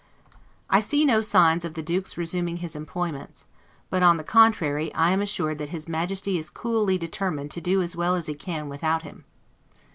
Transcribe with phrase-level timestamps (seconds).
[0.67, 3.45] I see no signs of the Duke's resuming his employments;
[3.91, 7.83] but on the contrary I am assured that his Majesty is coolly determined to do
[7.83, 9.25] as well as he can without him.